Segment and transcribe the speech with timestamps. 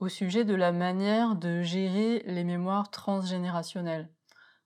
[0.00, 4.08] au sujet de la manière de gérer les mémoires transgénérationnelles.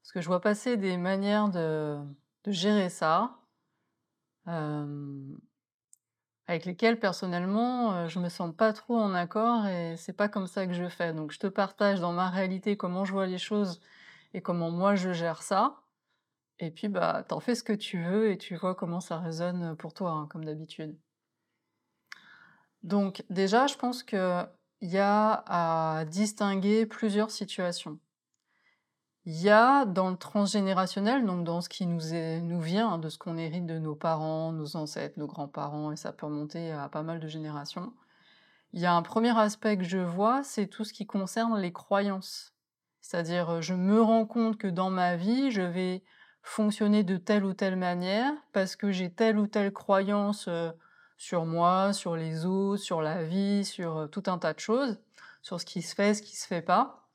[0.02, 1.98] Parce que je vois passer des manières de,
[2.47, 3.37] gérer ça,
[6.47, 10.47] avec lesquelles personnellement euh, je me sens pas trop en accord et c'est pas comme
[10.47, 11.15] ça que je fais.
[11.15, 13.80] Donc je te partage dans ma réalité comment je vois les choses
[14.34, 15.80] et comment moi je gère ça.
[16.59, 19.75] Et puis bah t'en fais ce que tu veux et tu vois comment ça résonne
[19.77, 20.98] pour toi, hein, comme d'habitude.
[22.83, 24.47] Donc déjà, je pense que
[24.80, 27.98] il y a à distinguer plusieurs situations.
[29.27, 32.00] Il y a dans le transgénérationnel, donc dans ce qui nous,
[32.42, 35.97] nous vient, hein, de ce qu'on hérite de nos parents, nos ancêtres, nos grands-parents, et
[35.97, 37.95] ça peut remonter à pas mal de générations.
[38.75, 41.72] Il y a un premier aspect que je vois, c'est tout ce qui concerne les
[41.72, 42.55] croyances.
[43.00, 46.02] C'est-à-dire, je me rends compte que dans ma vie, je vais
[46.42, 50.70] fonctionner de telle ou telle manière parce que j'ai telle ou telle croyance euh,
[51.25, 54.98] sur moi, sur les autres, sur la vie, sur euh, tout un tas de choses,
[55.41, 57.08] sur ce qui se fait, ce qui se fait pas.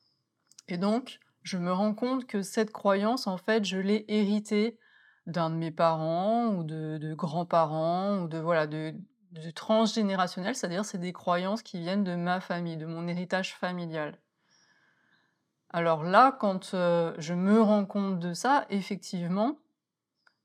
[0.67, 4.80] Et donc, je me rends compte que cette croyance, en fait, je l'ai héritée
[5.27, 8.95] d'un de mes parents ou de, grands-parents ou de voilà de,
[9.53, 14.17] transgénérationnel, c'est-à-dire c'est des croyances qui viennent de ma famille, de mon héritage familial.
[15.69, 19.59] Alors là, quand euh, je me rends compte de ça, effectivement,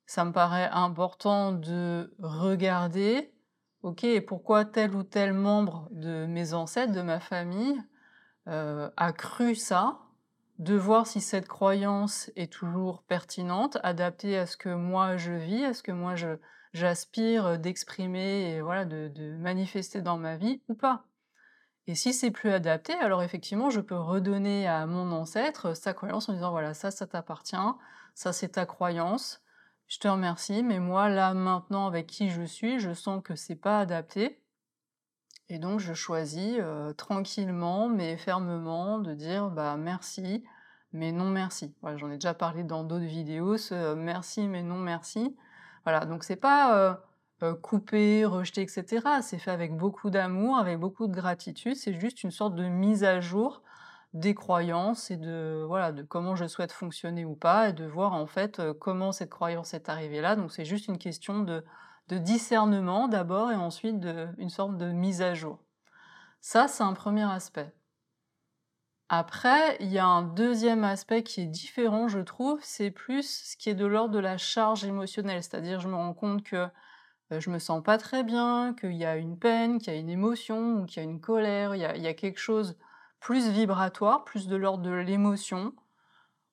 [0.05, 3.34] ça me paraît important de regarder
[3.85, 7.79] OK, pourquoi tel ou tel membre de mes ancêtres, de ma famille,
[8.49, 9.99] euh, a cru ça,
[10.59, 15.67] de voir si cette croyance est toujours pertinente, adaptée à ce que moi je vis,
[15.67, 16.15] à ce que moi
[16.73, 21.05] j'aspire d'exprimer et voilà de, de, manifester dans ma vie ou pas?
[21.87, 26.31] Et si c'est plus adapté, alors effectivement, je peux redonner à mon ancêtre sa croyance
[26.31, 27.57] en disant voilà, ça, ça t'appartient,
[28.14, 29.44] ça c'est ta croyance,
[29.89, 33.56] je te remercie, mais moi, là, maintenant, avec qui je suis, je sens que c'est
[33.56, 34.40] pas adapté.
[35.48, 40.42] Et donc, je choisis euh, tranquillement, mais fermement, de dire bah merci,
[40.92, 41.74] mais non merci.
[41.96, 45.36] J'en ai déjà parlé dans d'autres vidéos, ce euh, merci, mais non merci.
[45.84, 46.98] Voilà, donc c'est pas
[47.42, 49.02] euh, couper, rejeter, etc.
[49.20, 51.77] C'est fait avec beaucoup d'amour, avec beaucoup de gratitude.
[51.77, 53.62] C'est juste une sorte de mise à jour
[54.14, 58.14] des croyances et de voilà de comment je souhaite fonctionner ou pas et de voir
[58.14, 60.36] en fait comment cette croyance est arrivée là.
[60.36, 61.64] Donc c'est juste une question de,
[62.08, 65.58] de discernement d'abord et ensuite de, une sorte de mise à jour.
[66.41, 67.75] Ça c'est un premier aspect.
[69.11, 73.57] Après, il y a un deuxième aspect qui est différent, je trouve, c'est plus ce
[73.57, 76.67] qui est de l'ordre de la charge émotionnelle, c'est-à-dire je me rends compte que
[77.31, 80.08] je me sens pas très bien, qu'il y a une peine, qu'il y a une
[80.08, 82.79] émotion ou qu'il y a une colère, il y a, il y a quelque chose
[83.24, 85.73] plus vibratoire, plus de l'ordre de l'émotion,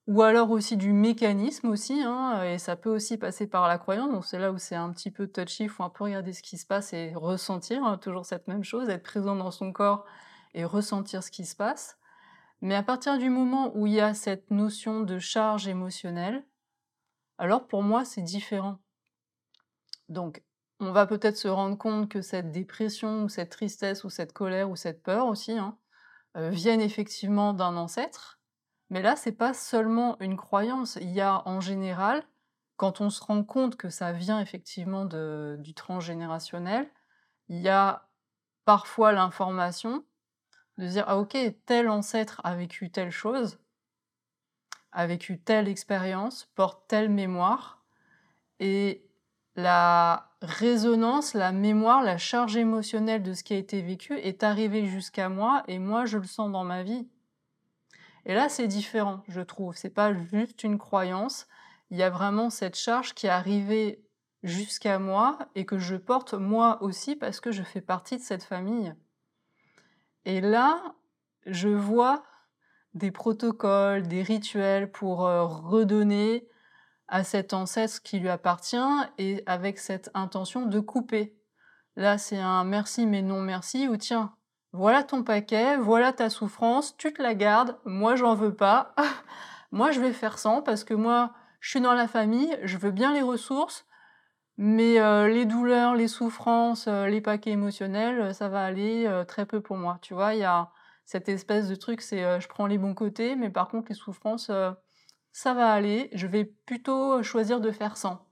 [0.08, 4.10] ou alors aussi du mécanisme aussi, hein, et ça peut aussi passer par la croyance,
[4.10, 6.42] donc c'est là où c'est un petit peu touchy, il faut un peu regarder ce
[6.42, 10.06] qui se passe et ressentir, hein, toujours cette même chose, être présent dans son corps
[10.54, 11.98] et ressentir ce qui se passe.
[12.62, 16.42] Mais à partir du moment où il y a cette notion de charge émotionnelle,
[17.38, 18.80] alors pour moi c'est différent.
[20.08, 20.42] Donc
[20.80, 24.70] on va peut-être se rendre compte que cette dépression ou cette tristesse ou cette colère
[24.70, 25.78] ou cette peur aussi, hein,
[26.36, 28.40] viennent effectivement d'un ancêtre,
[28.90, 30.98] mais là, c'est pas seulement une croyance.
[31.02, 32.24] Il y a en général,
[32.78, 36.90] quand on se rend compte que ça vient effectivement du transgénérationnel,
[37.48, 38.10] il y a
[38.66, 40.06] parfois l'information
[40.78, 43.60] de dire ah ok tel ancêtre a vécu telle chose,
[44.92, 47.84] a vécu telle expérience, porte telle mémoire,
[48.60, 49.10] et
[49.56, 54.86] la résonance, la mémoire, la charge émotionnelle de ce qui a été vécu est arrivée
[54.86, 57.08] jusqu'à moi et moi je le sens dans ma vie.
[58.26, 59.76] Et là c'est différent, je trouve.
[59.76, 61.48] C'est pas juste une croyance.
[61.90, 64.04] Il y a vraiment cette charge qui est arrivée
[64.44, 68.44] jusqu'à moi et que je porte moi aussi parce que je fais partie de cette
[68.44, 68.94] famille.
[70.26, 70.96] Et là,
[71.46, 72.24] je vois
[72.94, 76.48] des protocoles, des rituels pour euh, redonner
[77.12, 78.78] à cet ancêtre qui lui appartient
[79.20, 81.38] et avec cette intention de couper.
[81.96, 84.34] Là, c'est un merci mais non merci ou tiens,
[84.72, 88.96] voilà ton paquet, voilà ta souffrance, tu te la gardes, moi j'en veux pas,
[89.72, 92.92] moi je vais faire sans parce que moi je suis dans la famille, je veux
[92.92, 93.86] bien les ressources,
[94.58, 99.46] mais euh, les douleurs, les souffrances, euh, les paquets émotionnels, ça va aller euh, très
[99.46, 100.00] peu pour moi.
[100.02, 100.70] Tu vois, il y a
[101.06, 104.50] Cette espèce de truc, c'est, je prends les bons côtés, mais par contre les souffrances,
[105.34, 108.28] ça va aller, je vais plutôt choisir de faire sans.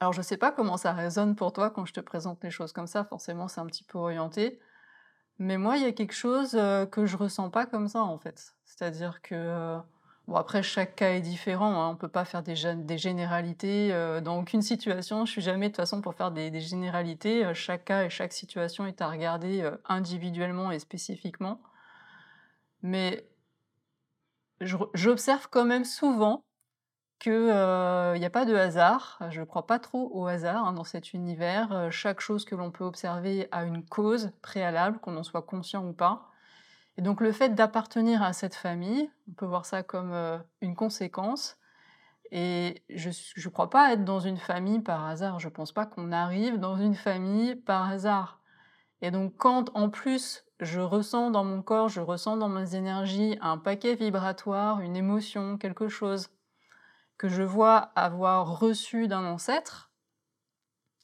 [0.00, 2.72] Alors je sais pas comment ça résonne pour toi quand je te présente les choses
[2.72, 4.60] comme ça, forcément c'est un petit peu orienté.
[5.38, 8.18] Mais moi, il y a quelque chose, heu, que je ressens pas comme ça, en
[8.18, 8.54] fait.
[8.64, 9.80] C'est-à-dire que, heu,
[10.28, 13.92] bon après chaque cas est différent, hein, on peut pas faire des gén des généralités,
[13.92, 15.26] heu, dans aucune situation.
[15.26, 18.32] Je suis jamais de toute façon pour faire des des généralités, chaque cas et chaque
[18.32, 21.60] situation est à regarder, individuellement et spécifiquement.
[22.82, 23.28] Mais
[24.94, 26.44] j'observe quand même souvent
[27.20, 29.20] que, heu, il y a pas de hasard.
[29.30, 32.70] Je crois pas trop au hasard, hein, dans cet univers, heu, chaque chose que l'on
[32.72, 36.30] peut observer a une cause préalable, qu'on en soit conscient ou pas.
[36.98, 40.76] Et donc le fait d'appartenir à cette famille, on peut voir ça comme, heu, une
[40.76, 41.58] conséquence
[42.32, 45.38] et je je crois pas être dans une famille par hasard.
[45.40, 48.40] Je pense pas qu'on arrive dans une famille par hasard.
[49.02, 53.38] Et donc quand, en plus, je ressens dans mon corps, je ressens dans mes énergies
[53.40, 56.28] un paquet vibratoire, une émotion, quelque chose
[57.18, 59.90] que je vois avoir reçu d'un ancêtre,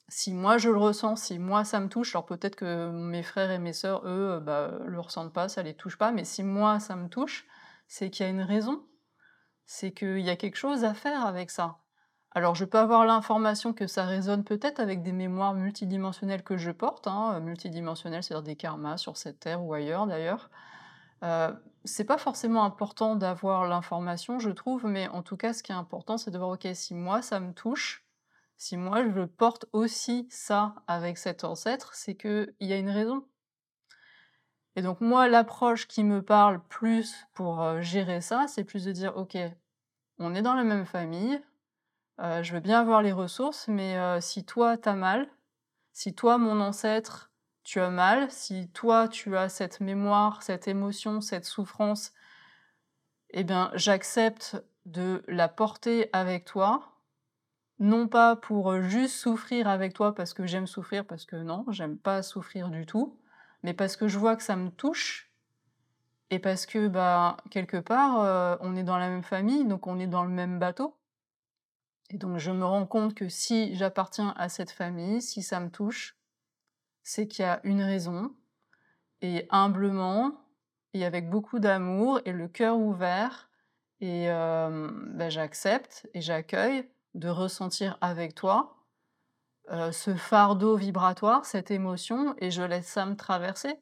[0.09, 3.51] si moi je le ressens, si moi ça me touche, alors peut-être que mes frères
[3.51, 6.43] et mes sœurs, eux, heu, bah, le ressentent pas, ça les touche pas, mais si
[6.43, 7.47] moi ça me touche,
[7.89, 8.87] c'est qu'il y a une raison.
[9.67, 11.82] C'est qu'il y a quelque chose à faire avec ça.
[12.35, 16.71] Alors je peux avoir l'information que ça résonne peut-être avec des mémoires multidimensionnelles que je
[16.71, 20.51] porte, hein, heu, multidimensionnelles, c'est-à-dire des karmas sur cette terre ou ailleurs d'ailleurs.
[21.25, 25.73] Heu, c'est pas forcément important d'avoir l'information, je trouve, mais en tout cas, ce qui
[25.73, 28.07] est important, c'est de voir: «OK, si moi ça me touche,
[28.59, 33.25] si moi je porte aussi ça avec cet ancêtre, c'est qu'il y a une raison».
[34.77, 38.93] Et donc moi, l'approche qui me parle plus pour, heu, gérer ça, c'est plus de
[38.93, 39.37] dire: «OK,
[40.19, 41.41] on est dans la même famille,
[42.21, 45.29] heu, je veux bien avoir les ressources, mais heu, si toi tu as mal,
[45.93, 47.31] si toi mon ancêtre,
[47.65, 52.13] tu as mal, si toi tu as cette mémoire, cette émotion, cette souffrance
[53.31, 56.93] eh bien j'accepte de la porter avec toi,
[57.79, 61.65] non pas pour, heu, juste souffrir avec toi parce que j'aime souffrir, parce que non,
[61.71, 63.19] j'aime pas souffrir du tout,
[63.63, 65.31] mais parce que je vois que ça me touche
[66.31, 70.07] et parce que, bah, quelque part, on est dans la même famille, donc on est
[70.07, 70.97] dans le même bateau.
[72.13, 75.71] Et donc je me rends compte que si j'appartiens à cette famille, si ça me
[75.71, 76.17] touche,
[77.03, 78.35] c'est qu'il y a une raison
[79.23, 80.33] et humblement
[80.95, 83.51] et avec beaucoup d'amour et le cœur ouvert
[84.01, 88.77] et hem, bah, j'accepte et j'accueille de ressentir avec toi,
[89.73, 93.79] heu, ce fardeau vibratoire, cette émotion et je laisse ça me traverser.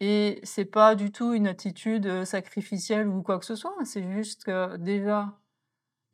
[0.00, 4.10] Et c'est pas du tout une attitude, heu, sacrificielle ou quoi que ce soit, c'est
[4.12, 5.38] juste que déjà,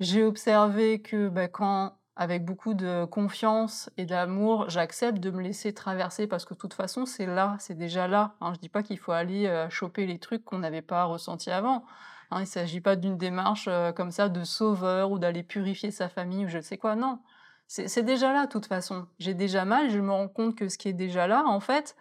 [0.03, 5.73] j'ai observé que, bah, quand avec beaucoup de confiance et d'amour, j'accepte de me laisser
[5.73, 8.53] traverser parce que de toute façon c'est là, c'est déjà là, hein.
[8.55, 11.85] Je dis pas qu'il faut aller, choper les trucs qu'on n'avait pas ressentis avant,
[12.31, 12.41] hein.
[12.41, 16.49] Il s'agit pas d'une démarche, comme ça de sauveur ou d'aller purifier sa famille ou
[16.49, 17.19] je ne sais quoi, non.
[17.67, 19.07] C'est c'est déjà là, de toute façon.
[19.19, 21.97] J'ai déjà mal, je me rends compte que ce qui est déjà là, en fait,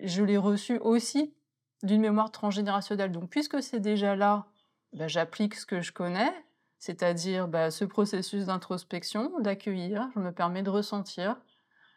[0.00, 1.34] je l'ai reçu aussi
[1.82, 3.10] d'une mémoire transgénérationnelle.
[3.10, 4.46] Donc puisque c'est déjà là,
[4.92, 6.32] bah, j'applique ce que je connais,
[6.78, 11.36] c'est-à-dire, bah, ce processus d'introspection, d'accueillir, je me permets de ressentir,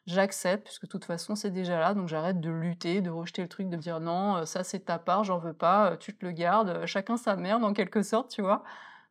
[0.08, 3.50] j'accepte puisque de toute façon c'est déjà là, donc j'arrête de lutter, de rejeter le
[3.50, 6.26] truc, de dire: «Non, heu, ça c'est ta part, j'en veux pas, heu, tu te
[6.26, 8.64] le gardes, heu, chacun sa merde» en quelque sorte, tu vois?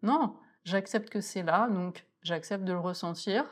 [0.02, 3.44] Non, j'accepte que c'est là, donc j'accepte de le ressentir.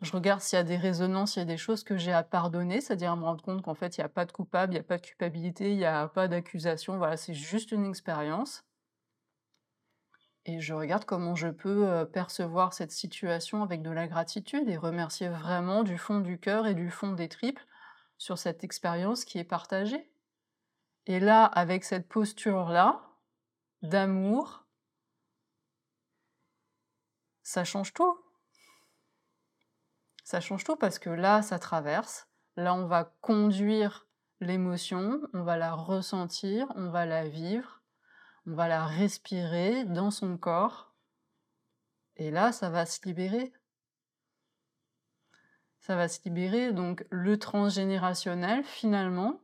[0.00, 2.22] Je regarde s'il y a des résonances, il y a des choses que j'ai à
[2.22, 4.76] pardonner, c'est-à-dire à me rendre compte qu'en fait il y a pas de coupable, il
[4.76, 8.64] y a pas de culpabilité, il y a pas d'accusation, voilà, c'est juste une expérience.
[10.46, 14.76] Et je regarde comment je peux, heu, percevoir cette situation avec de la gratitude et
[14.76, 17.60] remercier vraiment du fond du cœur et du fond des tripes
[18.16, 20.08] sur cette expérience qui est partagée.
[21.06, 23.02] Et là, avec cette posture-là,
[23.82, 24.66] d'amour
[27.42, 28.18] ça change tout.
[30.24, 34.08] Ça change tout parce que là, ça traverse, là on va conduire
[34.40, 37.75] l'émotion, on va la ressentir, on va la vivre,
[38.46, 40.94] on va la respirer dans son corps
[42.16, 43.52] et là, ça va se libérer.
[45.80, 49.40] Ça va se libérer, donc le transgénérationnel, finalement,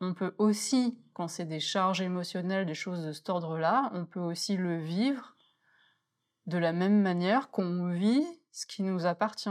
[0.00, 4.20] on peut aussi, quand c'est des charges émotionnelles, des choses de cet ordre-là, on peut
[4.20, 5.36] aussi le vivre
[6.46, 9.50] de la même manière qu'on vit ce qui nous appartient.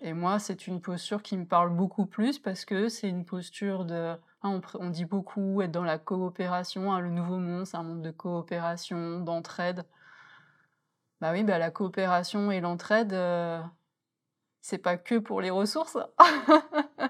[0.00, 3.84] Et moi, c'est une posture qui me parle beaucoup plus parce que c'est une posture
[3.84, 7.82] de hein, on dit beaucoup être dans la coopération, hein, le nouveau monde, c'est un
[7.82, 9.84] monde de coopération, d'entraide.
[11.20, 13.60] Bah oui, bah la coopération et l'entraide, heu,
[14.60, 15.98] c'est pas que pour les ressources.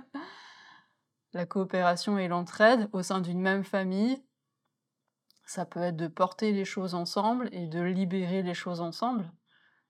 [1.32, 4.22] la coopération et l'entraide au sein d'une même famille,
[5.44, 9.30] ça peut être de porter les choses ensemble et de libérer les choses ensemble.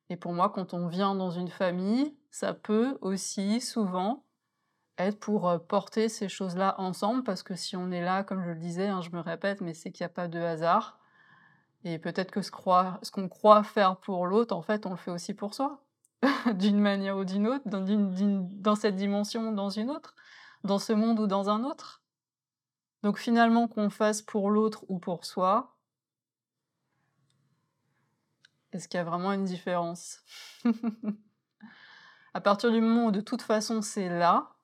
[0.08, 4.24] Et pour moi, quand on vient dans une famille, ça peut aussi souvent
[4.98, 8.50] être pour euh, porter ces choses-là ensemble, parce que si on est là, comme je
[8.50, 10.98] le disais, hein, je me répète, mais c'est qu'il n'y a pas de hasard.
[11.84, 15.34] Et peut-être que ce qu'on croit faire pour l'autre, en fait, on le fait aussi
[15.34, 15.84] pour soi,
[16.54, 20.14] d'une manière ou d'une autre, dans, dans cette dimension ou dans une autre,
[20.64, 22.02] dans ce monde ou dans un autre.
[23.02, 25.76] Donc finalement, qu'on fasse pour l'autre ou pour soi,
[28.72, 30.20] est-ce qu'il y a vraiment une différence?
[32.34, 34.57] À partir du moment où de toute façon c'est là,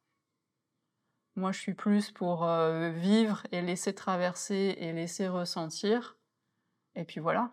[1.37, 6.17] moi je suis plus pour euh, vivre et laisser traverser et laisser ressentir,
[6.95, 7.53] et puis voilà.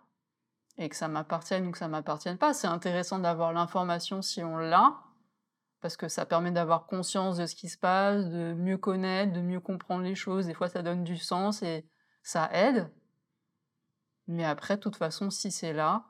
[0.77, 2.53] Et que ça m'appartienne ou que ça m'appartienne pas.
[2.53, 4.99] C'est intéressant d'avoir l'information si on l'a,
[5.81, 9.41] parce que ça permet d'avoir conscience de ce qui se passe, de mieux connaître, de
[9.41, 10.45] mieux comprendre les choses.
[10.45, 11.85] Des fois, ça donne du sens et
[12.23, 12.89] ça aide.
[14.27, 16.05] Mais après, de toute façon, si c'est là,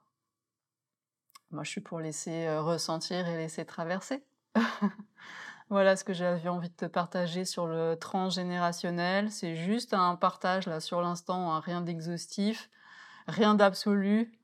[1.50, 4.24] moi, je suis pour laisser euh, ressentir et laisser traverser.
[5.72, 9.32] voilà ce que j'avais envie de te partager sur le transgénérationnel.
[9.32, 12.70] C'est juste un partage là sur l'instant, hein, rien d'exhaustif,
[13.28, 14.38] rien d'absolu.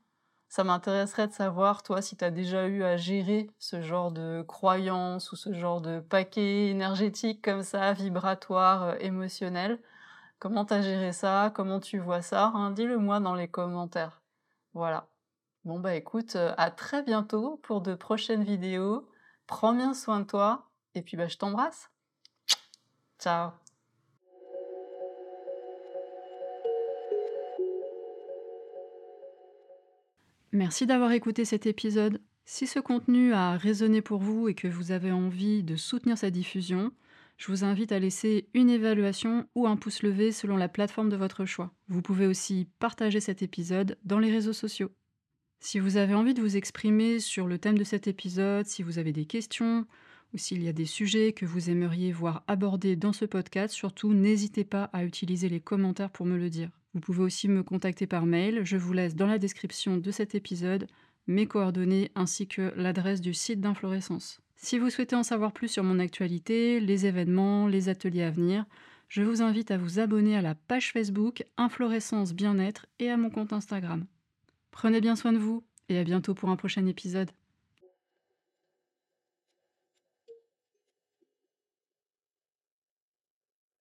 [0.48, 4.42] Ça m'intéresserait de savoir, toi, si tu as déjà eu à gérer ce genre de
[4.48, 9.82] croyances ou ce genre de paquet énergétique comme ça, vibratoire, euh, émotionnel.
[10.40, 11.52] Comment tu as géré ça?
[11.54, 12.54] Comment tu vois ça?
[12.56, 12.72] Hein?
[12.72, 14.22] Dis-le moi dans les commentaires.
[14.74, 15.10] Voilà.
[15.66, 19.10] Bon bah écoute, euh, à très bientôt pour de prochaines vidéos.
[19.48, 21.90] Prends bien soin de toi et puis bah je t'embrasse.
[23.20, 23.52] Ciao
[30.52, 32.22] Merci d'avoir écouté cet épisode.
[32.46, 36.30] Si ce contenu a résonné pour vous et que vous avez envie de soutenir sa
[36.30, 36.92] diffusion,
[37.38, 41.16] je vous invite à laisser une évaluation ou un pouce levé selon la plateforme de
[41.16, 41.72] votre choix.
[41.88, 44.92] Vous pouvez aussi partager cet épisode dans les réseaux sociaux.
[45.60, 48.98] Si vous avez envie de vous exprimer sur le thème de cet épisode, si vous
[48.98, 49.86] avez des questions
[50.34, 54.14] ou s'il y a des sujets que vous aimeriez voir abordés dans ce podcast, surtout
[54.14, 56.70] n'hésitez pas à utiliser les commentaires pour me le dire.
[56.94, 58.62] Vous pouvez aussi me contacter par mail.
[58.64, 60.88] Je vous laisse dans la description de cet épisode
[61.28, 64.40] mes coordonnées ainsi que l'adresse du site d'Inflorescence.
[64.56, 68.66] Si vous souhaitez en savoir plus sur mon actualité, les événements, les ateliers à venir,
[69.10, 73.30] je vous invite à vous abonner à la page Facebook Inflorescence Bien-être et à mon
[73.30, 74.06] compte Instagram.
[74.72, 77.32] Prenez bien soin de vous et à bientôt pour un prochain épisode.